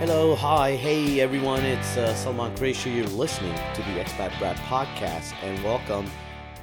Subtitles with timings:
[0.00, 2.96] Hello, hi, hey everyone, it's uh, Salman Qureshi.
[2.96, 6.10] You're listening to the Expat Brat podcast, and welcome.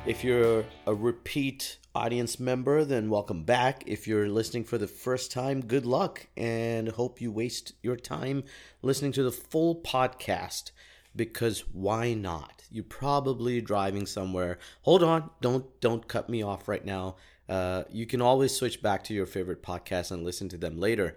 [0.08, 3.84] If you're a repeat audience member, then welcome back.
[3.86, 8.44] If you're listening for the first time, good luck and hope you waste your time
[8.82, 10.72] listening to the full podcast
[11.16, 12.64] because why not?
[12.72, 14.58] You're probably driving somewhere.
[14.82, 17.18] Hold on, don't don't cut me off right now.
[17.48, 21.16] Uh, you can always switch back to your favorite podcast and listen to them later.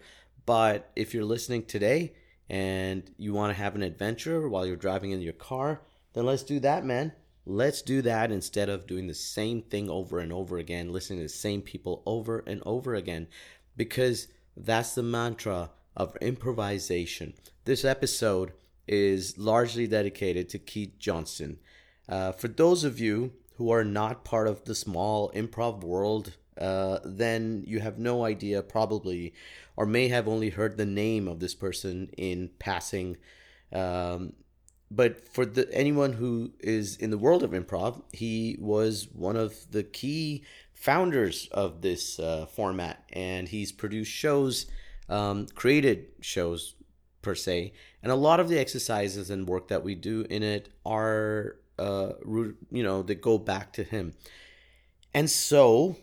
[0.50, 2.12] But if you're listening today
[2.48, 5.82] and you want to have an adventure while you're driving in your car,
[6.12, 7.12] then let's do that, man.
[7.46, 11.27] Let's do that instead of doing the same thing over and over again, listening to
[11.27, 13.28] the same people over and over again,
[13.77, 17.34] because that's the mantra of improvisation.
[17.64, 18.50] This episode
[18.88, 21.58] is largely dedicated to Keith Johnstone.
[22.08, 26.98] Uh, for those of you who are not part of the small improv world, uh,
[27.05, 29.32] then you have no idea, probably,
[29.77, 33.16] or may have only heard the name of this person in passing.
[33.72, 34.34] Um,
[34.91, 39.70] but for the anyone who is in the world of improv, he was one of
[39.70, 40.44] the key
[40.75, 44.66] founders of this uh, format, and he's produced shows,
[45.08, 46.75] um, created shows
[47.22, 47.72] per se,
[48.03, 52.12] and a lot of the exercises and work that we do in it are, uh,
[52.25, 54.14] you know, that go back to him.
[55.14, 55.97] And so,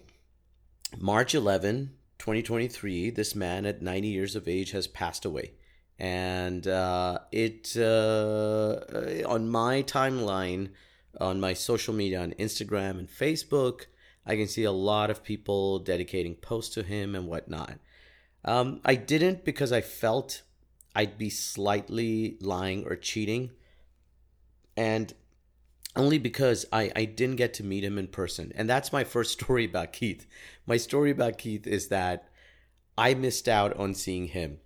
[0.97, 5.53] March 11, 2023, this man at 90 years of age has passed away.
[5.99, 8.79] And uh, it uh,
[9.27, 10.69] on my timeline
[11.19, 13.85] on my social media on instagram and facebook
[14.25, 17.79] i can see a lot of people dedicating posts to him and whatnot.
[18.45, 20.43] Um, i didn't because i felt
[20.95, 23.51] i'd be slightly lying or cheating.
[24.75, 25.11] And
[25.95, 28.53] only because I, I didn't get to meet him in person.
[28.55, 30.27] And that's my first story about keith
[30.67, 32.29] my story about keith is that
[32.97, 34.59] i missed out on seeing him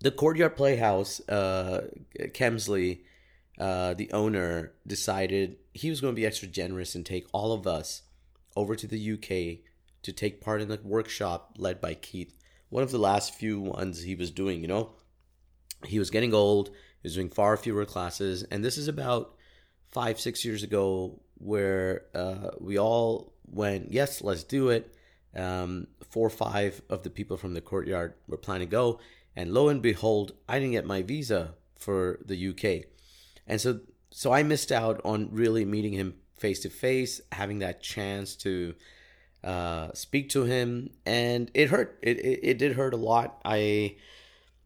[0.00, 1.86] the Courtyard Playhouse, uh,
[2.18, 3.00] Kemsley,
[3.58, 7.66] uh, the owner, decided he was going to be extra generous and take all of
[7.66, 8.02] us
[8.56, 9.64] over to the UK
[10.02, 12.34] to take part in the workshop led by Keith.
[12.68, 14.90] One of the last few ones he was doing, you know.
[15.86, 19.34] He was getting old, he was doing far fewer classes, and this is about
[19.92, 24.94] five, six years ago where uh, we all went, yes, let's do it.
[25.34, 29.00] Um, four or five of the people from the courtyard were planning to go
[29.36, 32.86] and lo and behold, I didn't get my visa for the UK.
[33.46, 33.80] And so
[34.10, 38.74] so I missed out on really meeting him face to face, having that chance to
[39.44, 41.98] uh, speak to him, and it hurt.
[42.02, 43.40] It, it, it did hurt a lot.
[43.44, 43.96] I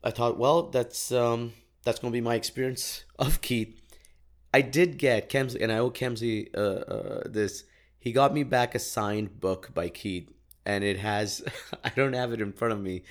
[0.02, 1.52] I thought, well, that's um,
[1.84, 3.80] that's gonna be my experience of Keith.
[4.54, 7.64] I did get Kemsley, and I owe Kemsley uh, uh, this.
[7.98, 10.30] He got me back a signed book by Keith,
[10.64, 11.42] and it has.
[11.84, 13.02] I don't have it in front of me,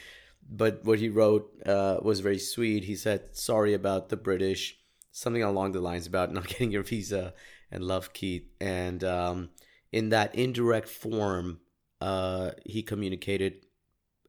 [0.50, 2.86] but what he wrote uh, was very sweet.
[2.86, 4.80] He said, "Sorry about the British,"
[5.12, 7.34] something along the lines about not getting your visa,
[7.70, 8.48] and love Keith.
[8.62, 9.50] And um,
[9.92, 11.60] in that indirect form,
[12.00, 13.66] uh, he communicated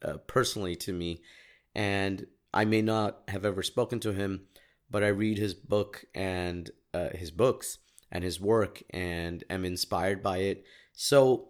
[0.02, 1.22] uh, personally to me,
[1.76, 4.48] and I may not have ever spoken to him,
[4.90, 7.78] but I read his book and uh, his books
[8.10, 10.64] and his work, and am inspired by it.
[10.92, 11.48] So,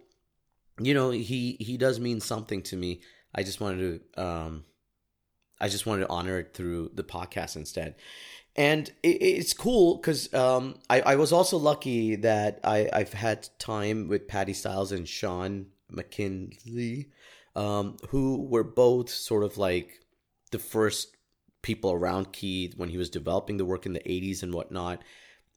[0.81, 3.03] you know, he he does mean something to me.
[3.35, 4.65] I just wanted to um,
[5.61, 7.95] I just wanted to honor it through the podcast instead.
[8.57, 13.49] And it, it's cool because um, I, I was also lucky that I, I've had
[13.59, 17.11] time with Patti Stiles and Sean McKinley,
[17.57, 20.01] um, who were both sort of like
[20.51, 21.17] the first
[21.63, 25.03] people around Keith when he was developing the work in the 80s and whatnot.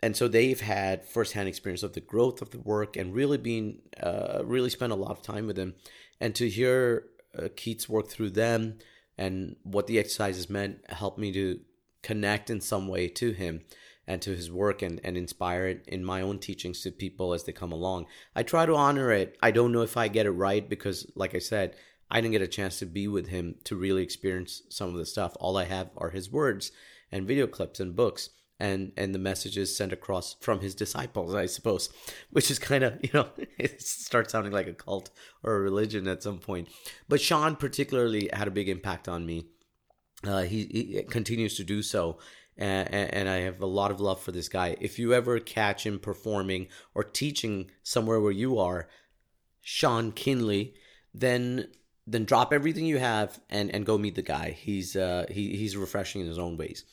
[0.01, 3.79] And so they've had firsthand experience of the growth of the work and really been,
[4.01, 5.73] uh, really spent a lot of time with him.
[6.19, 7.05] And to hear
[7.37, 8.77] uh, Keith's work through them
[9.17, 11.59] and what the exercises meant helped me to
[12.03, 13.61] connect in some way to him
[14.05, 17.43] and to his work and, and inspire it in my own teachings to people as
[17.43, 18.05] they come along.
[18.35, 19.35] I try to honor it.
[19.41, 21.75] I don't know if I get it right because, like I said,
[22.09, 25.05] I didn't get a chance to be with him to really experience some of the
[25.05, 25.35] stuff.
[25.39, 26.71] All I have are his words
[27.11, 28.29] and video clips and books
[28.59, 31.89] and and the messages sent across from his disciples i suppose
[32.31, 33.27] which is kind of you know
[33.57, 35.09] it starts sounding like a cult
[35.43, 36.67] or a religion at some point.
[37.07, 39.47] But sean particularly had a big impact on me.
[40.23, 40.63] Uh, he,
[40.93, 42.17] he, continues to do so
[42.57, 44.75] and, and, i have a lot of love for this guy.
[44.81, 48.87] If you ever catch him performing or teaching somewhere where you are
[49.61, 50.73] Shawn Kinley
[51.13, 51.67] then
[52.07, 54.51] then drop everything you have and and go meet the guy.
[54.51, 56.83] He's uh he, he's refreshing in his own ways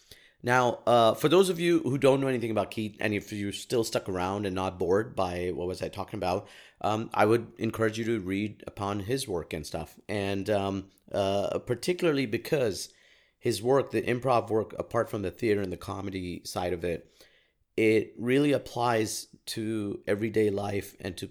[0.44, 3.50] now, uh, for those of you who don't know anything about Keith, and if you're
[3.50, 6.48] still stuck around and not bored by what was I talking about,
[6.82, 11.60] um, I would encourage you to read upon his work and stuff, and um, uh,
[11.60, 12.90] particularly because
[13.38, 17.10] his work, the improv work, apart from the theater and the comedy side of it,
[17.74, 21.30] it really applies to everyday life and to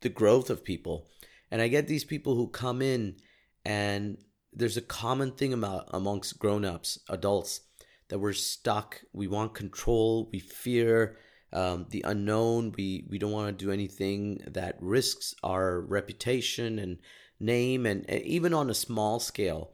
[0.00, 1.06] the growth of people.
[1.50, 3.16] And I get these people who come in
[3.62, 4.16] and
[4.54, 7.60] there's a common thing about amongst grown-ups, adults,
[8.14, 9.02] that we're stuck.
[9.12, 10.28] We want control.
[10.32, 11.16] We fear
[11.52, 12.72] um, the unknown.
[12.78, 16.98] We we don't want to do anything that risks our reputation and
[17.40, 19.72] name, and, and even on a small scale.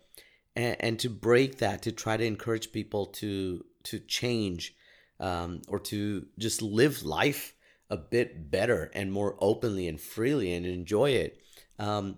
[0.57, 4.75] And, and, to break that, to try to encourage people to to change
[5.21, 7.53] um, or to just live life
[7.91, 11.43] a bit better and more openly and freely and enjoy it.
[11.79, 12.17] Um,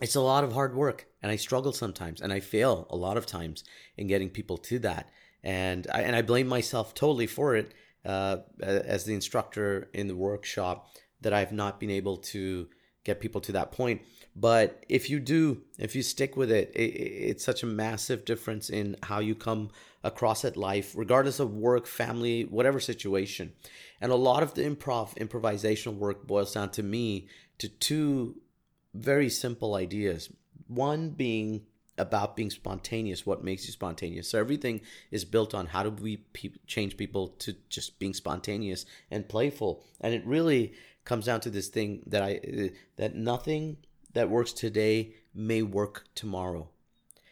[0.00, 3.18] it's a lot of hard work, and I struggle sometimes, and I fail a lot
[3.18, 3.62] of times
[3.98, 5.10] in getting people to that,
[5.42, 10.16] and I and I blame myself totally for it uh, as the instructor in the
[10.16, 10.88] workshop
[11.20, 12.68] that I've not been able to
[13.04, 14.02] get people to that point.
[14.36, 18.70] But if you do, if you stick with it, it, it's such a massive difference
[18.70, 19.70] in how you come
[20.04, 23.52] across at life, regardless of work, family, whatever situation.
[24.00, 27.28] And a lot of the improv, improvisational work boils down to me
[27.58, 28.36] to two
[28.94, 30.30] very simple ideas.
[30.68, 31.66] One being
[32.00, 34.28] about being spontaneous, what makes you spontaneous.
[34.28, 34.80] So everything
[35.10, 39.82] is built on how do we pe- change people to just being spontaneous and playful.
[40.00, 40.72] And it really
[41.04, 43.78] comes down to this thing that I that nothing
[44.12, 46.68] that works today may work tomorrow.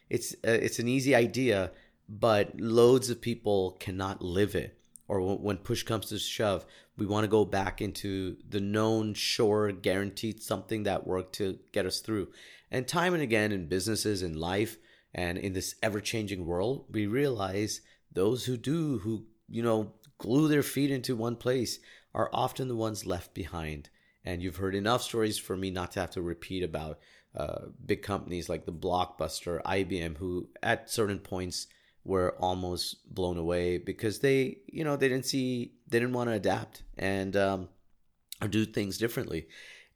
[0.08, 1.72] It's uh, it's an easy idea,
[2.08, 4.74] but loads of people cannot live it.
[5.06, 6.66] Or when push comes to shove,
[6.98, 11.86] we want to go back into the known, sure, guaranteed something that worked to get
[11.86, 12.28] us through.
[12.70, 14.76] And time and again in businesses, in life,
[15.14, 17.80] and in this ever changing world, we realize
[18.12, 21.78] those who do, who, you know, glue their feet into one place,
[22.14, 23.90] are often the ones left behind.
[24.24, 26.98] And you've heard enough stories for me not to have to repeat about
[27.36, 31.68] uh, big companies like the Blockbuster, IBM, who at certain points
[32.04, 36.34] were almost blown away because they, you know, they didn't see, they didn't want to
[36.34, 37.68] adapt and um,
[38.42, 39.46] or do things differently,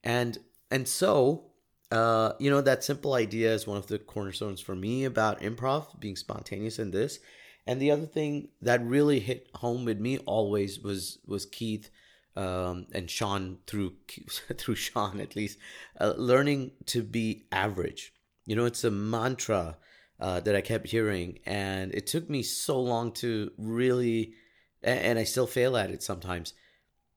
[0.03, 0.39] and
[0.71, 1.52] and so.
[1.93, 6.01] Uh, you know that simple idea is one of the cornerstones for me about improv
[6.01, 7.19] being spontaneous in this
[7.67, 11.91] and the other thing that really hit home with me always was was keith
[12.37, 13.95] um, and Sean through
[14.59, 15.59] through Sean at least,
[16.01, 18.13] uh, learning to be average.
[18.47, 19.77] You know, it's a mantra
[20.19, 24.35] uh, that I kept hearing, and it took me so long to really,
[24.83, 26.55] and I still fail at it sometimes.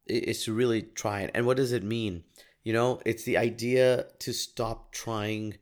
[0.07, 1.31] Is to really try it.
[1.33, 2.25] And what does it mean?
[2.65, 5.57] You know, it's the idea to stop trying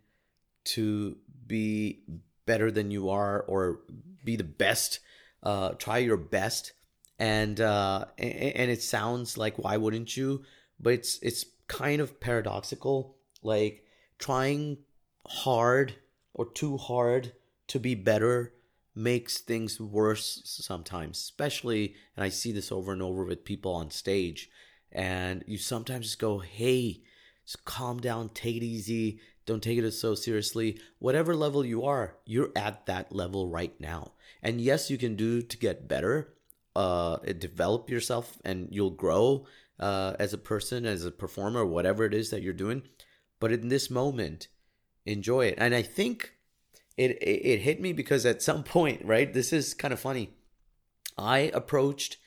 [0.64, 2.00] to be
[2.46, 3.82] better than you are or
[4.24, 5.00] be the best.
[5.44, 6.72] Uh, try your best
[7.20, 10.44] and uh, and it sounds like why wouldn't you?
[10.80, 13.86] But it's it's kind of paradoxical, like
[14.18, 14.78] trying
[15.28, 15.96] hard
[16.34, 17.34] or too hard
[17.68, 18.54] to be better
[18.96, 23.92] makes things worse sometimes, especially, and I see this over and over with people on
[23.92, 24.50] stage.
[24.94, 27.01] And you sometimes just go, hey,
[27.45, 30.80] just calm down, take it easy, don't take it so seriously.
[31.00, 34.13] Whatever level you are, you're at that level right now.
[34.42, 36.34] And yes, you can do to get better,
[36.75, 39.45] uh, develop yourself and you'll grow
[39.80, 42.84] uh, as a person, as a performer, whatever it is that you're doing.
[43.40, 44.48] But in this moment,
[45.06, 45.56] enjoy it.
[45.57, 46.33] And I think
[46.97, 50.30] it, it, it hit me because at some point, right, this is kind of funny.
[51.18, 52.18] I approached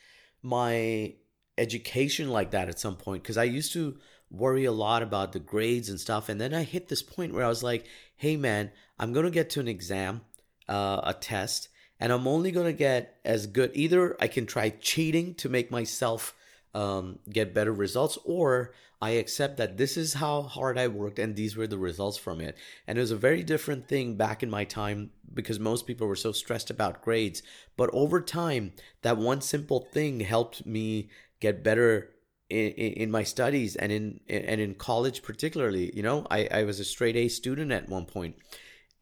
[0.43, 1.15] my
[1.59, 3.97] education like that at some point because I used to
[4.31, 6.29] worry a lot about the grades and stuff.
[6.29, 7.87] And then I hit this point where I was like,
[8.17, 10.23] hey, man, I'm going to get to an exam,
[10.69, 11.69] uh, a test,
[12.01, 13.71] and I'm only going to get as good.
[13.75, 16.35] Either I can try cheating to make myself
[16.75, 21.37] um, get better results, or I accept that this is how hard I worked and
[21.37, 22.57] these were the results from it.
[22.87, 26.17] And it was a very different thing back in my time because most people were
[26.17, 27.43] so stressed about grades.
[27.77, 28.73] But over time,
[29.03, 31.11] that one simple thing helped me
[31.41, 32.11] get better
[32.49, 36.27] in, in, my studies and in and in college particularly you know?
[36.31, 38.37] I, I was a straight a student at one point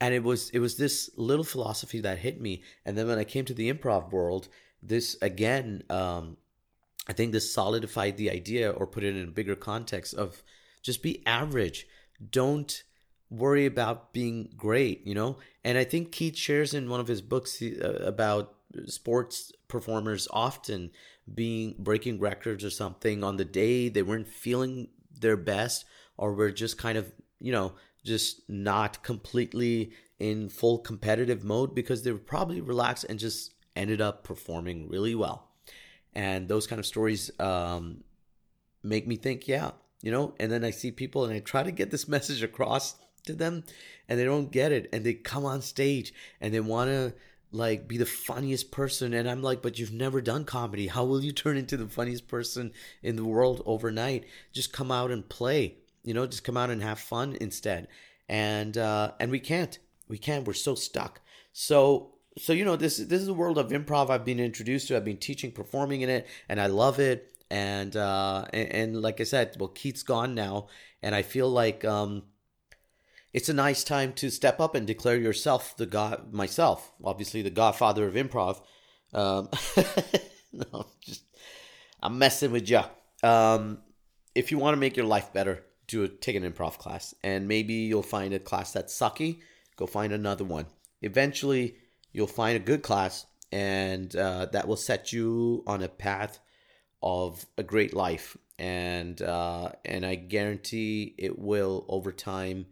[0.01, 3.25] and it was it was this little philosophy that hit me and then when i
[3.25, 4.49] came to the improv world
[4.83, 6.37] this again um,
[7.07, 10.43] i think this solidified the idea or put it in a bigger context of
[10.85, 11.89] just be average.
[12.31, 12.85] Don't
[13.31, 15.39] worry about being great you know?
[15.65, 18.54] And i think keith shares in one of his books uh, about
[18.87, 20.91] sports performers often
[21.33, 24.89] being breaking records or something on the day they weren't feeling
[25.21, 25.85] their best
[26.17, 32.03] or were just kind of you know just not completely in full competitive mode because
[32.03, 35.49] they were probably relaxed and just ended up performing really well.
[36.15, 38.05] And those kind of stories um,
[38.83, 41.73] make me think, yeah, you know, and then I see people and I try to
[41.73, 43.65] get this message across to them
[44.09, 47.15] and they don't get it and they come on stage and they want to
[47.55, 49.15] like be the funniest person.
[49.15, 50.89] And i'm like but you've never done comedy.
[50.89, 54.25] How will you turn into the funniest person in the world overnight?
[54.53, 57.89] Just come out and play you know just come out and have fun instead.
[58.29, 59.79] And uh and we can't.
[60.09, 60.47] We can't.
[60.47, 61.21] We're so stuck.
[61.53, 64.11] So so you know this this is a world of improv.
[64.11, 67.31] I've been introduced to i've been teaching performing in it and i love it.
[67.51, 70.69] And uh and, and like i said well keith's gone now
[71.03, 72.25] and i feel like um
[73.35, 77.51] it's a nice time to step up and declare yourself the god myself obviously the
[77.51, 78.61] godfather of improv.
[79.13, 79.51] Um
[80.53, 81.25] no just
[82.03, 82.83] i'm messing with you
[83.23, 83.79] um
[84.35, 87.47] if you want to make your life better do a, take an improv class and
[87.47, 89.41] maybe you'll find a class that's sucky
[89.77, 90.67] go find another one.
[91.03, 91.77] Eventually
[92.13, 96.39] you'll find a good class and uh, that will set you on a path
[97.03, 102.65] of a great life and uh, and i guarantee it will over time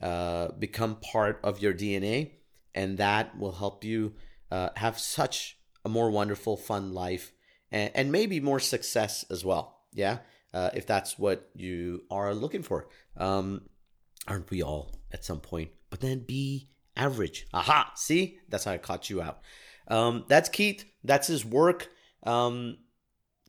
[0.00, 2.32] uh, become part of your DNA,
[2.74, 4.14] and that will help you
[4.50, 7.32] uh, have such a more wonderful, fun life,
[7.70, 9.82] and, and maybe more success as well.
[9.92, 10.18] Yeah,
[10.54, 12.88] uh, if that's what you are looking for.
[13.16, 13.62] Um,
[14.26, 15.70] aren't we all at some point?
[15.90, 17.46] But then be average.
[17.52, 17.92] Aha!
[17.96, 19.40] See, that's how I caught you out.
[19.88, 20.84] Um, that's Keith.
[21.02, 21.88] That's his work.
[22.22, 22.78] Um,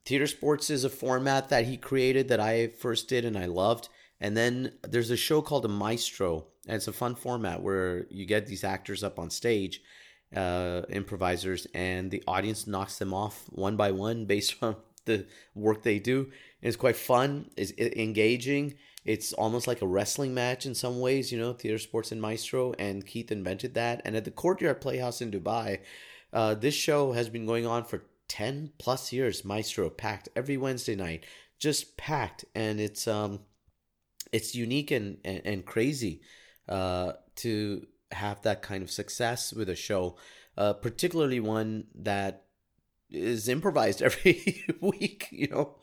[0.05, 3.89] Theatresports is a format that he created that I first did and I loved.
[4.21, 8.25] And then there's a show called a Maestro, and it's a fun format where you
[8.25, 9.81] get these actors up on stage,
[10.35, 14.75] uh, improvisers, and the audience knocks them off one by one based on
[15.05, 15.25] the
[15.55, 16.19] work they do.
[16.61, 17.49] And it's quite fun.
[17.57, 18.75] It's engaging.
[19.03, 22.73] It's almost like a wrestling match in some ways, you know, Theatresports and maestro.
[22.77, 24.03] And Keith invented that.
[24.05, 25.79] And at the Courtyard Playhouse in Dubai,
[26.31, 29.43] uh, this show has been going on for 10 plus years.
[29.43, 31.25] Maestro packed every Wednesday night,
[31.57, 32.45] just packed.
[32.53, 33.39] And it's, um,
[34.31, 36.21] it's unique and, and, and crazy
[36.69, 40.15] uh, to have that kind of success with a show,
[40.57, 42.45] uh, particularly one that
[43.09, 45.75] is improvised every week, you know,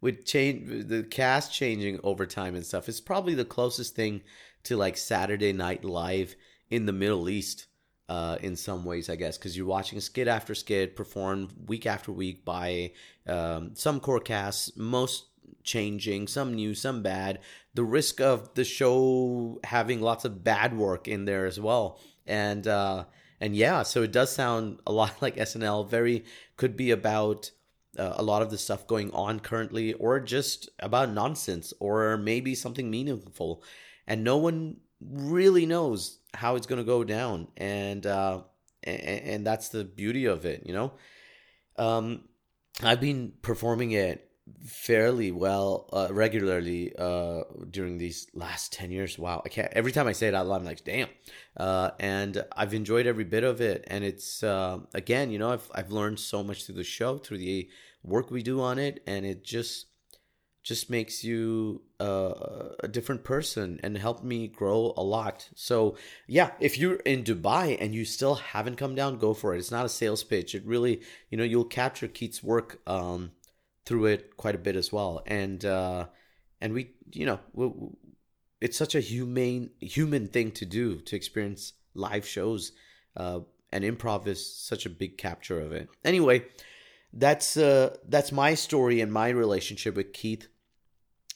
[0.00, 2.88] with change the cast changing over time and stuff.
[2.88, 4.22] It's probably the closest thing
[4.64, 6.36] to like Saturday Night Live
[6.70, 7.66] in the Middle East.
[8.08, 12.12] Uh, in some ways, I guess, because you're watching skit after skit performed week after
[12.12, 12.92] week by
[13.26, 15.31] um, some core casts, most
[15.64, 17.40] changing, some new, some bad.
[17.74, 22.00] The risk of the show having lots of bad work in there as well.
[22.26, 23.04] And uh
[23.40, 25.88] and yeah, so it does sound a lot like SNL.
[25.88, 26.24] Very
[26.56, 27.50] could be about
[27.98, 32.54] uh, a lot of the stuff going on currently or just about nonsense or maybe
[32.54, 33.62] something meaningful.
[34.06, 38.42] And no one really knows how it's going to go down and uh
[38.84, 40.92] and, and that's the beauty of it, you know.
[41.76, 42.24] Um
[42.82, 44.28] I've been performing it
[44.64, 49.18] fairly well uh, regularly uh, during these last 10 years.
[49.18, 51.08] Wow i can't every time i say it out loud i'm like damn.
[51.56, 53.84] Uh, and i've enjoyed every bit of it.
[53.86, 57.38] And it's uh, again you know I've, I've learned so much through the show through
[57.38, 57.68] the
[58.02, 59.02] work we do on it.
[59.06, 59.86] And it just
[60.62, 65.48] just makes you uh, a different person and helped me grow a lot.
[65.54, 69.58] So yeah if you're in dubai and you still haven't come down go for it.
[69.58, 70.54] It's not a sales pitch.
[70.54, 73.32] It really you know you'll capture keith's work um,
[73.84, 76.06] through it quite a bit as well, and uh,
[76.60, 77.70] and we, you know, we,
[78.60, 82.72] it's such a humane human thing to do to experience live shows,
[83.16, 83.40] uh,
[83.72, 85.88] and improv is such a big capture of it.
[86.04, 86.44] Anyway,
[87.12, 90.48] that's uh, that's my story and my relationship with Keith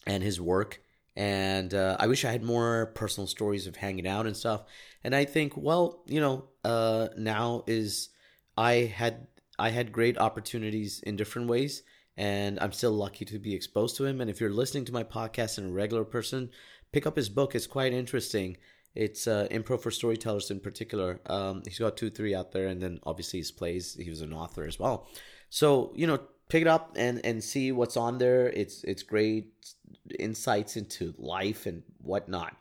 [0.06, 0.80] and his work.
[1.16, 4.64] And uh, I wish I had more personal stories of hanging out and stuff.
[5.02, 8.10] And I think, well, you know, uh, now is
[8.56, 9.26] I had
[9.58, 11.82] I had great opportunities in different ways
[12.16, 14.20] and I'm still lucky to be exposed to him.
[14.20, 16.50] And if you're listening to my podcast and a regular person,
[16.92, 17.54] pick up his book.
[17.54, 18.56] It's quite interesting.
[18.94, 21.20] It's uh, improv for storytellers in particular.
[21.26, 23.94] Um, he's got two, three out there, and then obviously his plays.
[24.00, 25.08] He was an author as well.
[25.50, 26.18] So you know,
[26.48, 28.48] pick it up and and see what's on there.
[28.48, 29.52] It's it's great
[30.18, 32.56] insights into life and whatnot.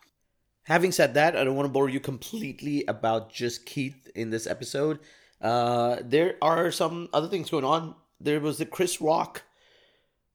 [0.64, 4.48] Having said that, I don't want to bore you completely about just Keith in this
[4.48, 5.00] episode.
[5.40, 9.44] Uh, there are some other things going on there was the Chris Rock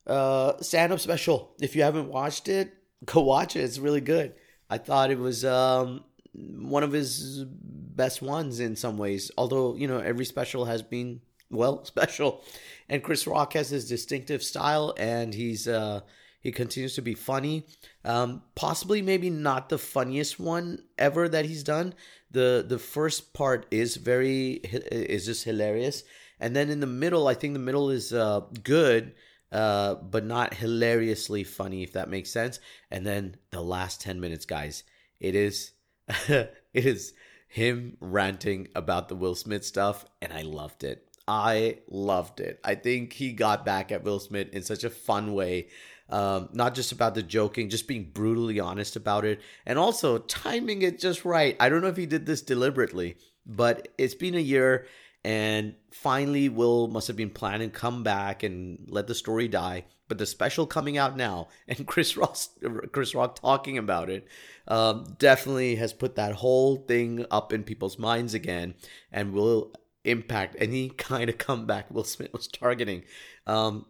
[0.07, 1.55] uh, stand up special.
[1.61, 2.73] If you haven't watched it,
[3.05, 3.61] go watch it.
[3.61, 4.35] It's really good.
[4.69, 9.31] I thought it was um, one of his best ones in some ways.
[9.37, 12.45] Although, you know, every special has been, well, special.
[12.89, 15.67] And Chris Rock has his distinctive style and he's.
[15.69, 16.01] Uh,
[16.41, 17.67] he continues to be funny.
[18.05, 21.95] Um, possibly, maybe not the funniest one ever that he's done.
[22.31, 24.53] the The first part is very
[24.91, 26.03] is just hilarious,
[26.41, 29.13] and then in the middle, I think the middle is uh, good,
[29.53, 32.61] uh, but not hilariously funny, if that makes sense.
[32.91, 34.85] And then the last ten minutes, guys,
[35.19, 35.73] it is
[36.29, 37.13] it is
[37.49, 41.07] him ranting about the Will Smith stuff, and I loved it.
[41.27, 42.61] I loved it.
[42.65, 45.69] I think he got back at Will Smith in such a fun way.
[46.09, 50.83] Um, not just about the joking, just being brutally honest about it, and also timing
[50.83, 51.57] it just right.
[51.61, 53.17] I don't know if he did this deliberately,
[53.47, 54.87] but it's been a year,
[55.23, 59.85] and finally, Will must have been planning come back and let the story die.
[60.09, 62.37] But the special coming out now, and Chris Rock,
[62.93, 64.27] Chris Rock talking about it,
[64.67, 68.75] um, definitely has put that whole thing up in people's minds again,
[69.13, 69.73] and will
[70.05, 73.05] impact any kind of comeback Will Smith was targeting.
[73.47, 73.87] Um,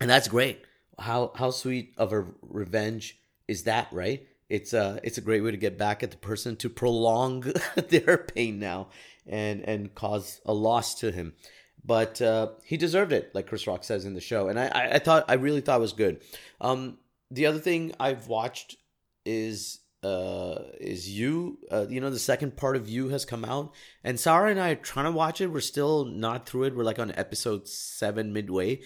[0.00, 0.62] and that's great.
[0.98, 4.26] How how sweet of a revenge is that, right?
[4.48, 7.40] It's a it's a great way to get back at the person to prolong
[7.88, 8.88] their pain now
[9.26, 11.34] and and cause a loss to him.
[11.84, 14.98] But uh, he deserved it, like Chris Rock says in the show, and I, I,
[14.98, 16.20] thought I really thought it was good.
[16.60, 16.98] Um,
[17.30, 18.76] the other thing I've watched
[19.24, 21.58] is uh, is you.
[21.70, 24.70] Uh, you know, the second part of you has come out, and Sarah and I
[24.70, 25.48] are trying to watch it.
[25.48, 26.76] We're still not through it.
[26.76, 28.80] We're like on episode seven midway,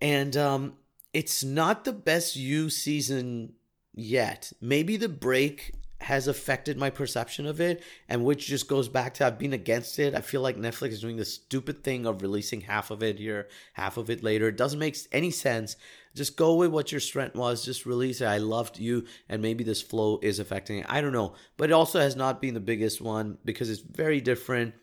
[0.00, 0.74] and um,
[1.12, 3.54] it's not the best you season
[3.94, 4.52] yet.
[4.60, 5.72] Maybe the break
[6.04, 9.98] has affected my perception of it, and which just goes back to I've been against
[9.98, 10.14] it.
[10.14, 13.48] I feel like Netflix is doing the stupid thing of releasing half of it here,
[13.72, 14.48] half of it later.
[14.48, 15.76] It doesn't make any sense.
[16.14, 17.64] Just go with what your strength was.
[17.64, 18.26] Just release it.
[18.26, 20.86] I loved you, and maybe this flow is affecting it.
[20.88, 24.20] I don't know, but it also has not been the biggest one because it's very
[24.20, 24.74] different.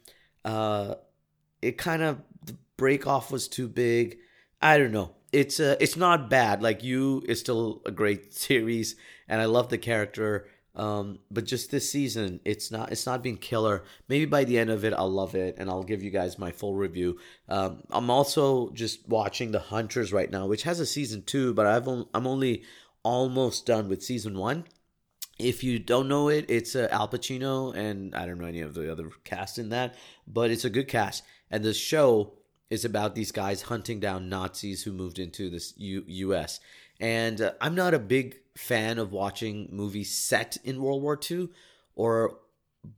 [0.44, 0.96] Uh,
[1.62, 4.18] it kind of the break off was too big.
[4.60, 5.16] I don't know.
[5.32, 6.64] It's uh, it's not bad.
[6.64, 8.96] Like you is still a great series,
[9.28, 10.48] and I love the character.
[10.76, 13.84] Um, but just this season, it's not it's not been killer.
[14.08, 16.52] Maybe by the end of it, I'll love it, and I'll give you guys my
[16.52, 17.20] full review.
[17.50, 21.68] Um, I'm also just watching The Hunters right now, which has a season two, but
[21.68, 22.64] I've on, I'm only
[23.04, 24.66] almost done with season one.
[25.38, 28.74] If you don't know it, it's uh, Al Pacino, and I don't know any of
[28.74, 29.96] the other cast in that,
[30.28, 31.24] but it's a good cast.
[31.50, 32.34] And the show
[32.70, 36.62] is about these guys hunting down Nazis who moved into this U- U.S.
[37.00, 41.50] And uh, I'm not a big fan of watching movies set in World War II,
[41.96, 42.40] or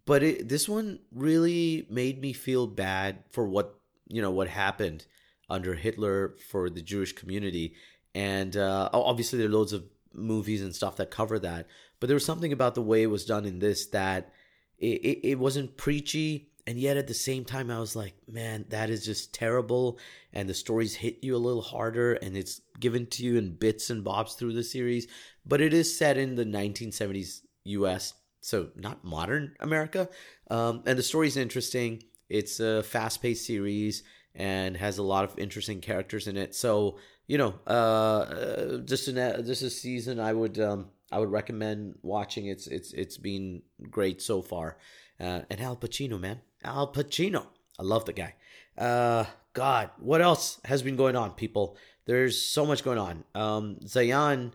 [0.05, 5.05] but it, this one really made me feel bad for what you know what happened
[5.49, 7.75] under Hitler for the Jewish community,
[8.15, 11.67] and uh, obviously there are loads of movies and stuff that cover that,
[11.99, 14.31] but there was something about the way it was done in this that
[14.77, 18.65] it, it, it wasn't preachy and yet at the same time i was like man
[18.69, 19.97] that is just terrible
[20.33, 23.89] and the stories hit you a little harder and it's given to you in bits
[23.89, 25.07] and bobs through the series.
[25.45, 30.09] But it is set in the 1970s us so not modern america
[30.51, 32.03] um, and the story is interesting.
[32.29, 34.03] It's a fast-paced series
[34.35, 36.55] and has a lot of interesting characters in it.
[36.55, 36.97] So
[37.27, 41.95] you know uh, uh just an just a season i would um i would recommend
[42.01, 42.47] watching.
[42.47, 44.77] It's it's it's been great so far.
[45.19, 47.47] Uh, and al pacino man Al Pacino.
[47.79, 48.35] I love the guy.
[48.77, 51.77] Uh, God, what else has been going on, people?
[52.05, 53.23] There's so much going on.
[53.35, 54.51] Um, Zayan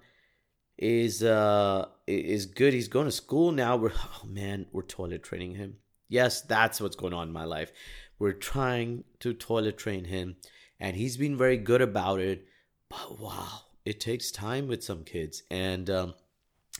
[0.77, 2.73] is uh is good.
[2.73, 3.77] He's going to school now.
[3.77, 3.93] We're
[4.23, 5.77] oh man, we're toilet training him.
[6.09, 7.73] Yes, that's what's going on in my life.
[8.19, 10.37] We're trying to toilet train him,
[10.81, 12.47] and he's been very good about it.
[12.89, 16.15] But wow, it takes time with some kids, and um,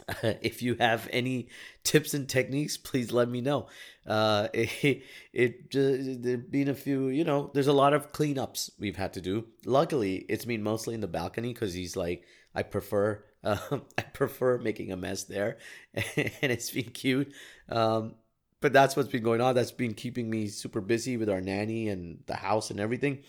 [0.23, 1.49] if you have any
[1.85, 3.69] tips and techniques, please let me know.
[4.07, 8.97] Uh, it, it there been a few, you know, there's a lot of cleanups we've
[8.97, 9.47] had to do.
[9.65, 13.59] Luckily, it's been mostly in the balcony because he's like, I prefer, uh,
[13.99, 15.59] I prefer making a mess there,
[15.95, 17.33] and it's been cute.
[17.69, 18.15] Um,
[18.61, 19.55] but that's what's been going on.
[19.55, 23.23] That's been keeping me super busy with our nanny and the house and everything.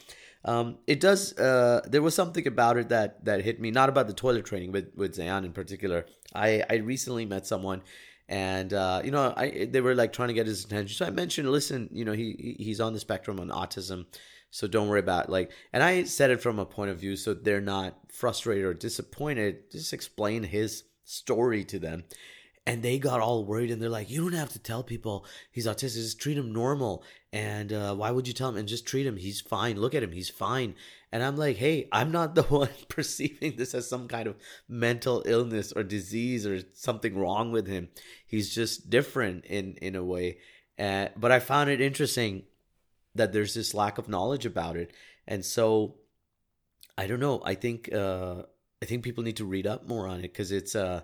[0.45, 1.37] Um, it does.
[1.37, 3.71] Uh, there was something about it that that hit me.
[3.71, 6.05] Not about the toilet training, but with Zayan in particular.
[6.33, 7.81] I I recently met someone,
[8.27, 10.95] and uh, you know, I they were like trying to get his attention.
[10.95, 14.05] So I mentioned, listen, you know, he he's on the spectrum on autism,
[14.49, 15.51] so don't worry about like.
[15.73, 19.71] And I said it from a point of view, so they're not frustrated or disappointed.
[19.71, 22.03] Just explain his story to them
[22.69, 25.65] and they got all worried and they're like you don't have to tell people he's
[25.65, 28.57] autistic just treat him normal and uh, why would you tell him?
[28.57, 29.17] And just treat him.
[29.17, 29.79] He's fine.
[29.79, 30.11] Look at him.
[30.11, 30.75] He's fine.
[31.11, 34.35] And i'm like hey i'm not the one perceiving this as some kind of
[34.67, 37.89] mental illness or disease or something wrong with him.
[38.25, 40.37] He's just different in in a way.
[40.77, 42.43] Uh, but i found it interesting
[43.15, 44.93] that there's this lack of knowledge about it.
[45.27, 45.95] And so
[46.97, 47.41] i don't know.
[47.43, 48.43] I think uh
[48.81, 51.01] i think people need to read up more on it because it's uh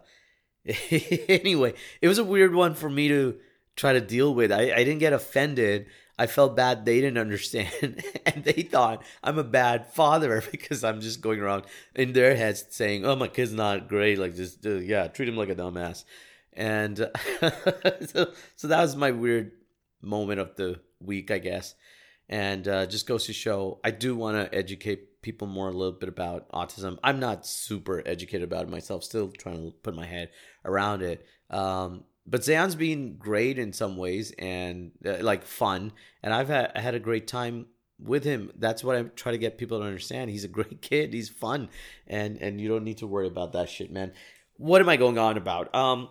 [1.30, 3.38] anyway, it was a weird one for me to
[3.76, 4.52] try to deal with.
[4.52, 5.88] I, I didn't get offended.
[6.18, 11.02] I felt bad they didn't understand and they thought I'm a bad father because I'm
[11.02, 14.18] just going around in their heads saying, "Oh, my kid's not great.
[14.18, 16.04] Like just uh, yeah, treat him like a dumbass."
[16.54, 16.98] And
[18.08, 19.52] so so that was my weird
[20.02, 21.76] moment of the week, I guess.
[22.28, 25.92] And uh, just goes to show I do want to educate people more a little
[25.92, 26.98] bit about autism.
[27.04, 30.30] I'm not super educated about it myself, still trying to put my head
[30.64, 31.26] around it.
[31.50, 35.92] Um, but Zayan's been great in some ways and uh, like fun,
[36.24, 37.68] and I've had I had a great time
[38.00, 38.52] with him.
[38.58, 40.32] That's what I try to get people to understand.
[40.32, 41.14] He's a great kid.
[41.14, 41.70] He's fun,
[42.08, 44.14] and and you don't need to worry about that shit, man.
[44.58, 45.74] What am I going on about?
[45.76, 46.10] Um.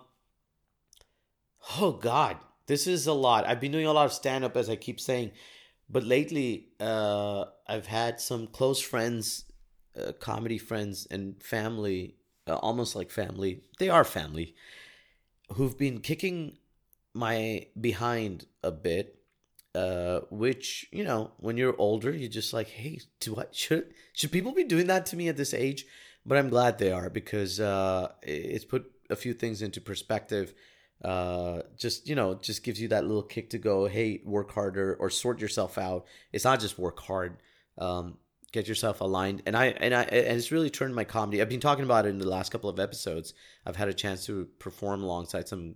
[1.80, 3.46] Oh God, this is a lot.
[3.46, 5.32] I've been doing a lot of stand up, as I keep saying,
[5.88, 9.46] but lately, uh, I've had some close friends,
[9.98, 13.62] uh, comedy friends, and family, uh, almost like family.
[13.78, 14.54] They are family,
[15.52, 16.58] who've been kicking
[17.12, 19.18] my behind a bit
[19.74, 24.32] uh, which you know when you're older you're just like hey do I should should
[24.32, 25.86] people be doing that to me at this age?
[26.26, 30.54] But i'm glad they are because uh, it's put a few things into perspective
[31.04, 34.94] uh, just you know just gives you that little kick to go hey work harder
[34.94, 36.06] or sort yourself out.
[36.32, 37.36] It's not just work hard
[37.78, 38.16] um,
[38.54, 41.66] get yourself aligned and i and i and it's really turned my comedy i've been
[41.68, 43.34] talking about it in the last couple of episodes
[43.66, 45.74] i've had a chance to perform alongside some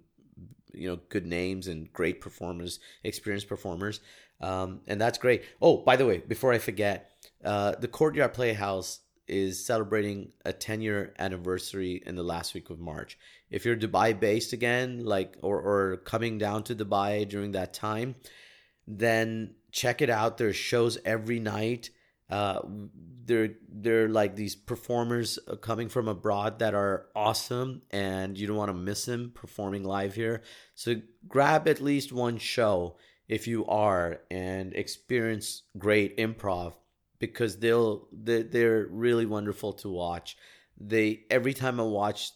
[0.79, 4.01] you know good names and great performers, experienced performers,
[4.41, 5.45] um, and that's great.
[5.61, 7.11] Oh, by the way, before I forget,
[7.45, 12.79] uh, the Courtyard Playhouse is celebrating a 10 year anniversary in the last week of
[12.79, 13.19] March.
[13.51, 18.15] If you're Dubai based again, like or or coming down to Dubai during that time,
[18.87, 20.39] then check it out.
[20.39, 21.91] There's shows every night.
[22.31, 22.61] Uh,
[23.25, 28.71] they're they're like these performers coming from abroad that are awesome, and you don't want
[28.71, 30.43] to miss them performing live here.
[30.75, 32.97] So grab at least one show
[33.29, 36.73] if you are and experience great improv
[37.19, 40.37] because they'll they, they're really wonderful to watch.
[40.79, 42.33] They every time I watch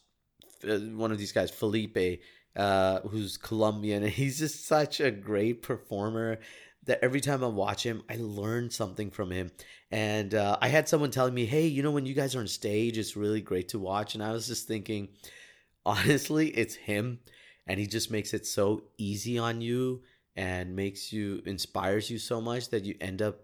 [0.68, 2.20] uh, one of these guys, Felipe,
[2.54, 6.38] uh, who's Colombian, he's just such a great performer
[6.84, 9.50] that every time I watch him, I learn something from him.
[9.90, 12.48] And uh, I had someone telling me, hey, you know, when you guys are on
[12.48, 14.14] stage, it's really great to watch.
[14.14, 15.08] And I was just thinking,
[15.86, 17.20] honestly, it's him.
[17.66, 20.02] And he just makes it so easy on you
[20.34, 23.40] and makes you, inspires you so much that you end up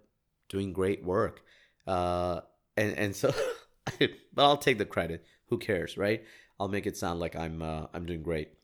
[0.49, 1.43] doing great work.
[1.87, 2.41] Uh,
[2.77, 3.33] and, and so,
[3.99, 5.25] but I'll take the credit.
[5.47, 6.25] Who cares, right?
[6.59, 8.58] I'll make it sound like I'm, uh, I'm doing great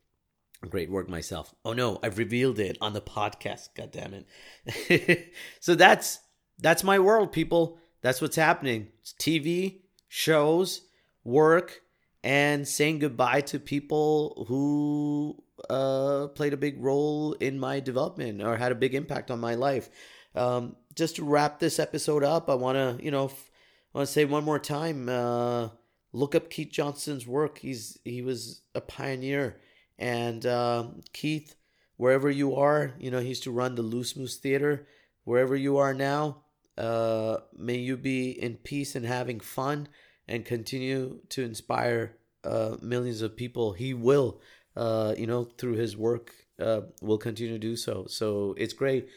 [0.69, 1.55] great work myself.
[1.65, 3.69] Oh no, I've revealed it on the podcast.
[3.77, 4.25] God damn
[4.67, 5.33] it.
[5.61, 6.21] so that's
[6.59, 7.79] that's my world, people.
[8.03, 8.89] That's what's happening.
[9.01, 10.83] It's TV, shows,
[11.25, 11.81] work,
[12.23, 18.57] and saying goodbye to people who uh, played a big role in my development or
[18.57, 19.91] had a big impact on my life.
[20.35, 23.51] Um, just to wrap this episode up, I want to, you know, f-
[23.95, 25.09] I want to say one more time.
[25.09, 25.69] Uh,
[26.13, 27.59] look up Keith Johnson's work.
[27.59, 29.61] He's he was a pioneer
[29.99, 31.55] and uh, Keith,
[31.97, 34.87] wherever you are, you know, he used to run the Loose Moose Theater.
[35.25, 36.43] Wherever you are now,
[36.77, 39.89] uh, may you be in peace and having fun
[40.29, 43.73] and continue to inspire uh, millions of people.
[43.73, 44.41] He will,
[44.77, 48.07] uh, you know, through his work, uh, will continue to do so.
[48.09, 49.09] So it's great.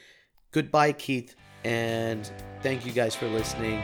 [0.51, 1.35] Goodbye, Keith.
[1.63, 3.83] And thank you guys for listening.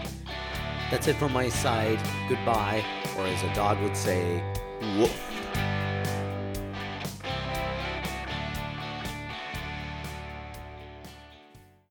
[0.92, 2.00] That's it from my side.
[2.30, 2.84] Goodbye.
[3.18, 4.44] Or as a dog would say,
[4.98, 5.33] woof.